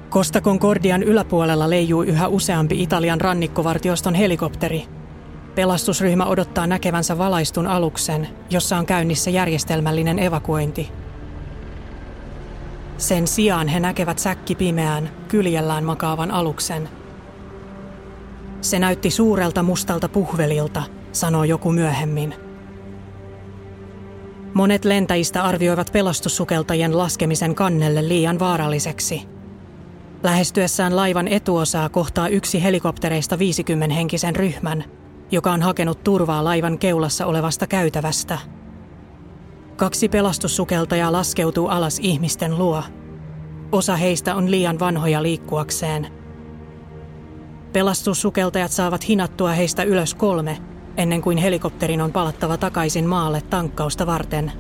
Costa 0.09 0.41
Concordian 0.41 1.03
yläpuolella 1.03 1.69
leijuu 1.69 2.03
yhä 2.03 2.27
useampi 2.27 2.83
Italian 2.83 3.21
rannikkovartioston 3.21 4.15
helikopteri– 4.15 4.85
Pelastusryhmä 5.55 6.25
odottaa 6.25 6.67
näkevänsä 6.67 7.17
valaistun 7.17 7.67
aluksen, 7.67 8.27
jossa 8.49 8.77
on 8.77 8.85
käynnissä 8.85 9.29
järjestelmällinen 9.29 10.19
evakuointi. 10.19 10.91
Sen 12.97 13.27
sijaan 13.27 13.67
he 13.67 13.79
näkevät 13.79 14.19
säkki 14.19 14.55
pimeään, 14.55 15.09
kyljellään 15.27 15.83
makaavan 15.83 16.31
aluksen. 16.31 16.89
Se 18.61 18.79
näytti 18.79 19.11
suurelta 19.11 19.63
mustalta 19.63 20.09
puhvelilta, 20.09 20.83
sanoo 21.11 21.43
joku 21.43 21.71
myöhemmin. 21.71 22.48
Monet 24.53 24.85
lentäjistä 24.85 25.43
arvioivat 25.43 25.89
pelastussukeltajien 25.93 26.97
laskemisen 26.97 27.55
kannelle 27.55 28.07
liian 28.07 28.39
vaaralliseksi. 28.39 29.21
Lähestyessään 30.23 30.95
laivan 30.95 31.27
etuosaa 31.27 31.89
kohtaa 31.89 32.27
yksi 32.27 32.63
helikoptereista 32.63 33.39
50 33.39 33.95
henkisen 33.95 34.35
ryhmän– 34.35 34.83
joka 35.31 35.51
on 35.51 35.61
hakenut 35.61 36.03
turvaa 36.03 36.43
laivan 36.43 36.79
keulassa 36.79 37.25
olevasta 37.25 37.67
käytävästä. 37.67 38.37
Kaksi 39.75 40.09
pelastussukeltajaa 40.09 41.11
laskeutuu 41.11 41.67
alas 41.67 41.99
ihmisten 42.01 42.57
luo. 42.57 42.83
Osa 43.71 43.95
heistä 43.95 44.35
on 44.35 44.51
liian 44.51 44.79
vanhoja 44.79 45.23
liikkuakseen. 45.23 46.07
Pelastussukeltajat 47.73 48.71
saavat 48.71 49.07
hinattua 49.07 49.51
heistä 49.51 49.83
ylös 49.83 50.15
kolme, 50.15 50.57
ennen 50.99 51.21
kuin 51.21 51.37
helikopterin 51.37 52.01
on 52.01 52.11
palattava 52.11 52.57
takaisin 52.57 53.07
maalle 53.07 53.41
tankkausta 53.41 54.05
varten. 54.05 54.51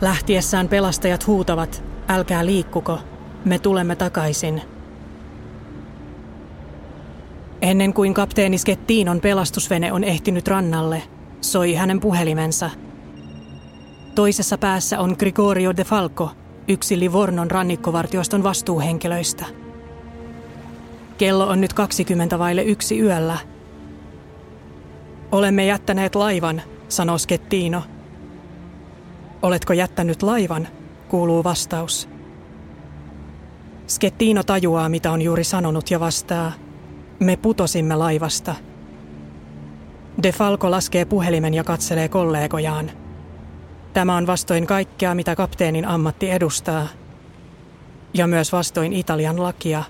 Lähtiessään 0.00 0.68
pelastajat 0.68 1.26
huutavat, 1.26 1.84
älkää 2.08 2.46
liikkuko, 2.46 2.98
me 3.44 3.58
tulemme 3.58 3.96
takaisin– 3.96 4.62
Ennen 7.64 7.94
kuin 7.94 8.14
kapteeni 8.14 8.58
Skettiinon 8.58 9.20
pelastusvene 9.20 9.92
on 9.92 10.04
ehtinyt 10.04 10.48
rannalle, 10.48 11.02
soi 11.40 11.74
hänen 11.74 12.00
puhelimensa. 12.00 12.70
Toisessa 14.14 14.58
päässä 14.58 15.00
on 15.00 15.16
Gregorio 15.18 15.76
de 15.76 15.84
Falco, 15.84 16.30
yksi 16.68 17.00
Livornon 17.00 17.50
rannikkovartioston 17.50 18.42
vastuuhenkilöistä. 18.42 19.44
Kello 21.18 21.46
on 21.48 21.60
nyt 21.60 21.72
20 21.72 22.38
vaille 22.38 22.62
yksi 22.62 23.00
yöllä. 23.00 23.38
Olemme 25.34 25.66
jättäneet 25.66 26.14
laivan, 26.14 26.62
sanoo 26.88 27.18
Skettino. 27.18 27.82
Oletko 29.42 29.72
jättänyt 29.72 30.22
laivan, 30.22 30.68
kuuluu 31.08 31.44
vastaus. 31.44 32.08
Skettino 33.86 34.42
tajuaa, 34.42 34.88
mitä 34.88 35.12
on 35.12 35.22
juuri 35.22 35.44
sanonut 35.44 35.90
ja 35.90 36.00
vastaa. 36.00 36.52
Me 37.20 37.36
putosimme 37.36 37.96
laivasta. 37.96 38.54
De 40.22 40.32
Falco 40.32 40.70
laskee 40.70 41.04
puhelimen 41.04 41.54
ja 41.54 41.64
katselee 41.64 42.08
kollegojaan. 42.08 42.90
Tämä 43.92 44.16
on 44.16 44.26
vastoin 44.26 44.66
kaikkea, 44.66 45.14
mitä 45.14 45.36
kapteenin 45.36 45.88
ammatti 45.88 46.30
edustaa. 46.30 46.86
Ja 48.14 48.26
myös 48.26 48.52
vastoin 48.52 48.92
Italian 48.92 49.42
lakia. 49.42 49.84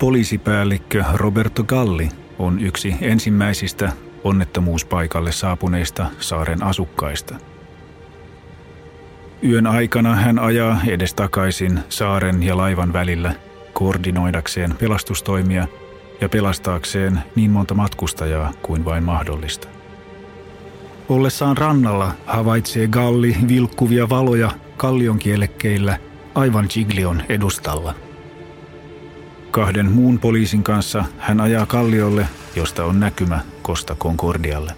Poliisipäällikkö 0.00 1.04
Roberto 1.14 1.64
Galli 1.64 2.08
on 2.38 2.60
yksi 2.60 2.94
ensimmäisistä 3.00 3.92
onnettomuuspaikalle 4.24 5.32
saapuneista 5.32 6.06
saaren 6.20 6.62
asukkaista– 6.62 7.34
Yön 9.44 9.66
aikana 9.66 10.14
hän 10.14 10.38
ajaa 10.38 10.80
edestakaisin 10.86 11.80
saaren 11.88 12.42
ja 12.42 12.56
laivan 12.56 12.92
välillä 12.92 13.34
koordinoidakseen 13.72 14.74
pelastustoimia 14.76 15.66
ja 16.20 16.28
pelastaakseen 16.28 17.20
niin 17.36 17.50
monta 17.50 17.74
matkustajaa 17.74 18.52
kuin 18.62 18.84
vain 18.84 19.04
mahdollista. 19.04 19.68
Ollessaan 21.08 21.56
rannalla 21.56 22.12
havaitsee 22.26 22.88
Galli 22.88 23.36
vilkkuvia 23.48 24.08
valoja 24.08 24.50
kallionkielekkeillä 24.76 25.98
aivan 26.34 26.66
Giglion 26.74 27.22
edustalla. 27.28 27.94
Kahden 29.50 29.92
muun 29.92 30.18
poliisin 30.18 30.62
kanssa 30.62 31.04
hän 31.18 31.40
ajaa 31.40 31.66
kalliolle, 31.66 32.26
josta 32.56 32.84
on 32.84 33.00
näkymä 33.00 33.40
Costa 33.64 33.94
Concordialle. 33.94 34.72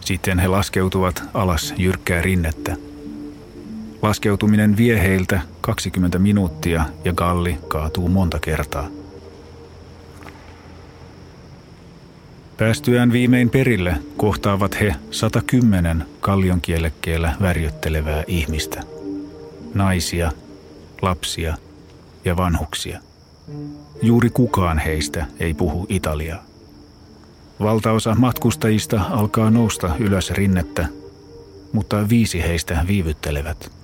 Sitten 0.00 0.38
he 0.38 0.48
laskeutuvat 0.48 1.22
alas 1.34 1.74
jyrkkää 1.76 2.22
rinnettä– 2.22 2.76
Laskeutuminen 4.02 4.76
vie 4.76 5.02
heiltä 5.02 5.40
20 5.60 6.18
minuuttia 6.18 6.84
ja 7.04 7.12
galli 7.12 7.58
kaatuu 7.68 8.08
monta 8.08 8.38
kertaa. 8.38 8.88
Päästyään 12.56 13.12
viimein 13.12 13.50
perille 13.50 13.96
kohtaavat 14.16 14.80
he 14.80 14.94
110 15.10 16.06
kallionkielekkeellä 16.20 17.36
värjöttelevää 17.40 18.24
ihmistä. 18.26 18.82
Naisia, 19.74 20.32
lapsia 21.02 21.56
ja 22.24 22.36
vanhuksia. 22.36 23.00
Juuri 24.02 24.30
kukaan 24.30 24.78
heistä 24.78 25.26
ei 25.40 25.54
puhu 25.54 25.86
italiaa. 25.88 26.44
Valtaosa 27.60 28.14
matkustajista 28.14 29.00
alkaa 29.10 29.50
nousta 29.50 29.96
ylös 29.98 30.30
rinnettä, 30.30 30.88
mutta 31.72 32.08
viisi 32.08 32.42
heistä 32.42 32.84
viivyttelevät– 32.88 33.70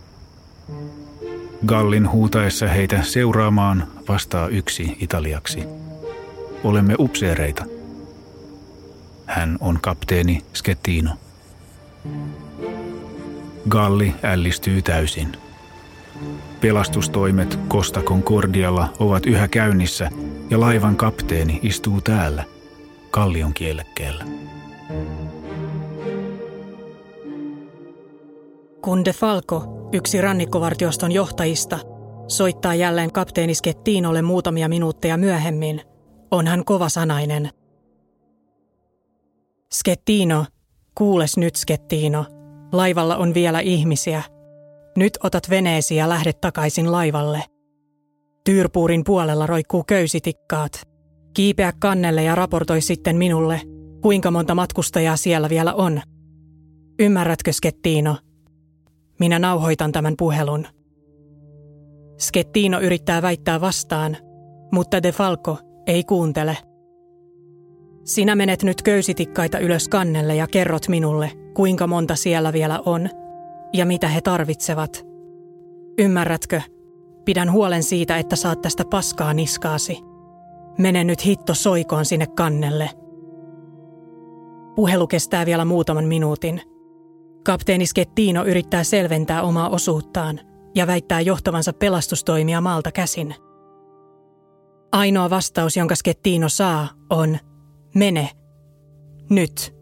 Gallin 1.66 2.10
huutaessa 2.10 2.68
heitä 2.68 3.02
seuraamaan 3.02 3.88
vastaa 4.08 4.48
yksi 4.48 4.96
italiaksi. 5.00 5.64
Olemme 6.64 6.94
upseereita. 6.98 7.64
Hän 9.26 9.58
on 9.60 9.78
kapteeni 9.82 10.44
Schettino. 10.54 11.10
Galli 13.68 14.14
ällistyy 14.22 14.82
täysin. 14.82 15.36
Pelastustoimet 16.60 17.58
Costa 17.68 18.02
Concordialla 18.02 18.88
ovat 18.98 19.26
yhä 19.26 19.48
käynnissä 19.48 20.10
ja 20.50 20.60
laivan 20.60 20.96
kapteeni 20.96 21.60
istuu 21.62 22.00
täällä, 22.00 22.44
kallion 23.10 23.54
kielekkeellä. 23.54 24.24
Kun 28.82 29.04
De 29.04 29.12
Falco, 29.12 29.88
yksi 29.92 30.20
rannikkovartioston 30.20 31.12
johtajista, 31.12 31.78
soittaa 32.28 32.74
jälleen 32.74 33.12
kapteeni 33.12 33.54
Skettinolle 33.54 34.22
muutamia 34.22 34.68
minuutteja 34.68 35.16
myöhemmin, 35.16 35.80
on 36.30 36.46
hän 36.46 36.64
kovasanainen. 36.64 37.50
Skettino, 39.72 40.46
kuules 40.94 41.36
nyt 41.36 41.56
Skettino, 41.56 42.26
laivalla 42.72 43.16
on 43.16 43.34
vielä 43.34 43.60
ihmisiä. 43.60 44.22
Nyt 44.96 45.18
otat 45.22 45.50
veneesi 45.50 45.96
ja 45.96 46.08
lähdet 46.08 46.40
takaisin 46.40 46.92
laivalle. 46.92 47.42
Tyyrpuurin 48.44 49.04
puolella 49.04 49.46
roikkuu 49.46 49.84
köysitikkaat. 49.84 50.82
Kiipeä 51.34 51.72
kannelle 51.80 52.22
ja 52.22 52.34
raportoi 52.34 52.80
sitten 52.80 53.16
minulle, 53.16 53.60
kuinka 54.02 54.30
monta 54.30 54.54
matkustajaa 54.54 55.16
siellä 55.16 55.48
vielä 55.48 55.74
on. 55.74 56.02
Ymmärrätkö, 56.98 57.52
Skettino? 57.52 58.16
Minä 59.20 59.38
nauhoitan 59.38 59.92
tämän 59.92 60.14
puhelun. 60.18 60.66
Skettino 62.18 62.80
yrittää 62.80 63.22
väittää 63.22 63.60
vastaan, 63.60 64.16
mutta 64.72 65.02
De 65.02 65.12
Falco 65.12 65.58
ei 65.86 66.04
kuuntele. 66.04 66.56
Sinä 68.04 68.36
menet 68.36 68.62
nyt 68.62 68.82
köysitikkaita 68.82 69.58
ylös 69.58 69.88
kannelle 69.88 70.36
ja 70.36 70.46
kerrot 70.46 70.88
minulle, 70.88 71.30
kuinka 71.54 71.86
monta 71.86 72.16
siellä 72.16 72.52
vielä 72.52 72.80
on 72.86 73.08
ja 73.74 73.86
mitä 73.86 74.08
he 74.08 74.20
tarvitsevat. 74.20 75.06
Ymmärrätkö? 75.98 76.60
Pidän 77.24 77.52
huolen 77.52 77.82
siitä, 77.82 78.18
että 78.18 78.36
saat 78.36 78.62
tästä 78.62 78.84
paskaa 78.84 79.34
niskaasi. 79.34 79.98
Mene 80.78 81.04
nyt 81.04 81.26
hitto 81.26 81.54
soikoon 81.54 82.04
sinne 82.04 82.26
kannelle. 82.26 82.90
Puhelu 84.74 85.06
kestää 85.06 85.46
vielä 85.46 85.64
muutaman 85.64 86.04
minuutin– 86.04 86.60
Kapteeni 87.44 87.86
Skettino 87.86 88.44
yrittää 88.44 88.84
selventää 88.84 89.42
omaa 89.42 89.68
osuuttaan 89.68 90.40
ja 90.74 90.86
väittää 90.86 91.20
johtavansa 91.20 91.72
pelastustoimia 91.72 92.60
maalta 92.60 92.92
käsin. 92.92 93.34
Ainoa 94.92 95.30
vastaus, 95.30 95.76
jonka 95.76 95.94
Skettino 95.94 96.48
saa, 96.48 96.88
on 97.10 97.38
mene. 97.94 98.30
Nyt. 99.30 99.73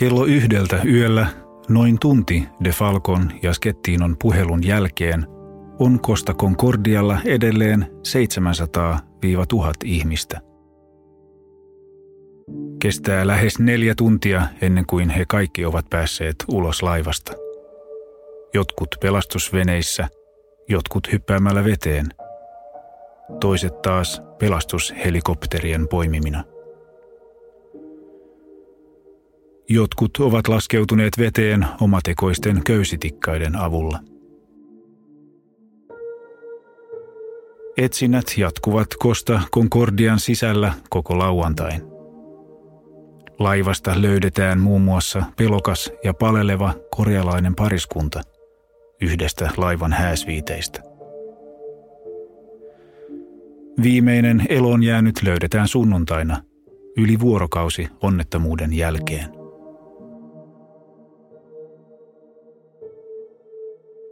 Kello 0.00 0.24
yhdeltä 0.24 0.82
yöllä, 0.84 1.26
noin 1.68 1.98
tunti 1.98 2.48
De 2.64 2.70
Falcon 2.70 3.32
ja 3.42 3.54
Skettinon 3.54 4.16
puhelun 4.22 4.66
jälkeen, 4.66 5.26
on 5.78 6.00
Costa 6.00 6.34
Concordialla 6.34 7.18
edelleen 7.24 7.86
700-1000 7.90 9.72
ihmistä– 9.84 10.40
Kestää 12.82 13.26
lähes 13.26 13.58
neljä 13.58 13.94
tuntia 13.94 14.42
ennen 14.60 14.86
kuin 14.86 15.10
he 15.10 15.24
kaikki 15.28 15.64
ovat 15.64 15.86
päässeet 15.90 16.36
ulos 16.48 16.82
laivasta. 16.82 17.32
Jotkut 18.54 18.88
pelastusveneissä, 19.02 20.08
jotkut 20.68 21.12
hyppäämällä 21.12 21.64
veteen. 21.64 22.06
Toiset 23.40 23.82
taas 23.82 24.22
pelastushelikopterien 24.38 25.88
poimimina. 25.88 26.44
Jotkut 29.72 30.10
ovat 30.20 30.48
laskeutuneet 30.48 31.18
veteen 31.18 31.66
omatekoisten 31.80 32.60
köysitikkaiden 32.64 33.56
avulla. 33.56 33.98
Etsinnät 37.76 38.24
jatkuvat 38.36 38.86
Costa 39.02 39.40
Concordian 39.54 40.20
sisällä 40.20 40.72
koko 40.88 41.18
lauantain. 41.18 41.82
Laivasta 43.38 44.02
löydetään 44.02 44.60
muun 44.60 44.82
muassa 44.82 45.22
pelokas 45.36 45.92
ja 46.04 46.14
paleleva 46.14 46.74
korealainen 46.96 47.54
pariskunta 47.54 48.20
yhdestä 49.02 49.50
laivan 49.56 49.92
hääsviiteistä. 49.92 50.82
Viimeinen 53.82 54.46
elon 54.48 54.82
jäänyt 54.82 55.22
löydetään 55.22 55.68
sunnuntaina 55.68 56.42
yli 56.96 57.20
vuorokausi 57.20 57.88
onnettomuuden 58.02 58.72
jälkeen. 58.72 59.39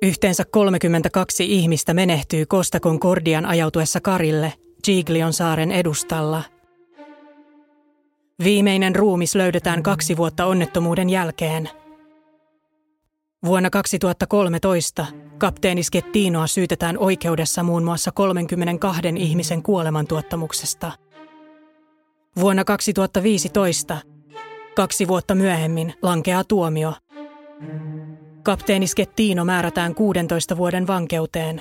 Yhteensä 0.02 0.44
32 0.50 1.44
ihmistä 1.44 1.94
menehtyy 1.94 2.46
Costa 2.46 2.80
Concordian 2.80 3.46
ajautuessa 3.46 4.00
karille 4.00 4.52
Giglion 4.84 5.32
saaren 5.32 5.72
edustalla– 5.72 6.42
Viimeinen 8.44 8.96
ruumis 8.96 9.34
löydetään 9.34 9.82
kaksi 9.82 10.16
vuotta 10.16 10.46
onnettomuuden 10.46 11.10
jälkeen. 11.10 11.70
Vuonna 13.44 13.70
2013 13.70 15.06
kapteeni 15.38 15.82
Skettinoa 15.82 16.46
syytetään 16.46 16.98
oikeudessa 16.98 17.62
muun 17.62 17.84
muassa 17.84 18.12
32 18.12 19.02
ihmisen 19.16 19.62
kuolemantuottamuksesta. 19.62 20.92
Vuonna 22.40 22.64
2015, 22.64 23.96
kaksi 24.76 25.08
vuotta 25.08 25.34
myöhemmin, 25.34 25.94
lankeaa 26.02 26.44
tuomio. 26.44 26.94
Kapteeni 28.42 28.86
Skettino 28.86 29.44
määrätään 29.44 29.94
16 29.94 30.56
vuoden 30.56 30.86
vankeuteen. 30.86 31.60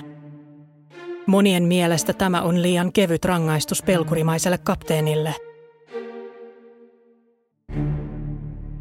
Monien 1.25 1.63
mielestä 1.63 2.13
tämä 2.13 2.41
on 2.41 2.61
liian 2.61 2.93
kevyt 2.93 3.25
rangaistus 3.25 3.83
pelkurimaiselle 3.83 4.57
kapteenille. 4.57 5.35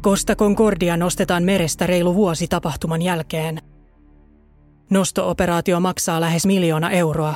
Costa 0.03 0.35
Concordia 0.35 0.97
nostetaan 0.97 1.43
merestä 1.43 1.87
reilu 1.87 2.15
vuosi 2.15 2.47
tapahtuman 2.47 3.01
jälkeen. 3.01 3.61
Nosto-operaatio 4.89 5.79
maksaa 5.79 6.21
lähes 6.21 6.45
miljoona 6.45 6.91
euroa. 6.91 7.35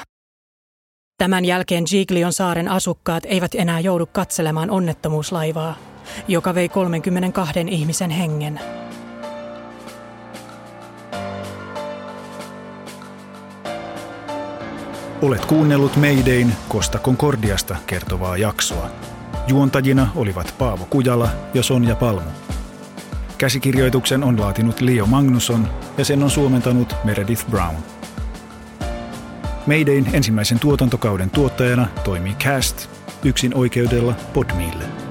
Tämän 1.17 1.45
jälkeen 1.45 1.83
Giglion 1.89 2.33
saaren 2.33 2.67
asukkaat 2.67 3.23
eivät 3.25 3.55
enää 3.55 3.79
joudu 3.79 4.05
katselemaan 4.05 4.69
onnettomuuslaivaa, 4.69 5.75
joka 6.27 6.55
vei 6.55 6.69
32 6.69 7.59
ihmisen 7.67 8.09
hengen. 8.09 8.59
Olet 15.21 15.45
kuunnellut 15.45 15.95
Maydayn 15.95 16.55
Costa 16.69 16.99
Concordiasta 16.99 17.75
kertovaa 17.87 18.37
jaksoa. 18.37 18.89
Juontajina 19.47 20.07
olivat 20.15 20.55
Paavo 20.57 20.87
Kujala 20.89 21.29
ja 21.53 21.63
Sonja 21.63 21.95
Palmu. 21.95 22.29
Käsikirjoituksen 23.37 24.23
on 24.23 24.39
laatinut 24.39 24.81
Leo 24.81 25.05
Magnusson 25.05 25.67
ja 25.97 26.05
sen 26.05 26.23
on 26.23 26.29
suomentanut 26.29 26.95
Meredith 27.03 27.49
Brown. 27.49 27.75
Maydayn 29.67 30.09
ensimmäisen 30.13 30.59
tuotantokauden 30.59 31.29
tuottajana 31.29 31.87
toimii 32.03 32.35
Cast 32.35 32.89
yksin 33.23 33.55
oikeudella 33.55 34.13
Podmille. 34.33 35.10